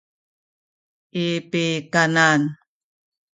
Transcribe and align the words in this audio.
i 1.23 1.27
pukanan 1.51 2.41